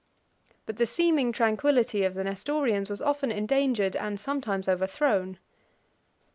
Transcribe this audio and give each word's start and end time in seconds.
But 0.65 0.77
the 0.77 0.87
seeming 0.87 1.31
tranquillity 1.31 2.03
of 2.05 2.15
the 2.15 2.23
Nestorians 2.23 2.89
was 2.89 3.03
often 3.03 3.31
endangered, 3.31 3.95
and 3.95 4.19
sometimes 4.19 4.67
overthrown. 4.67 5.37